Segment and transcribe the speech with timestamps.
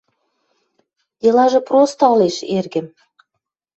[1.21, 2.87] Делажы проста ылеш, эргӹм: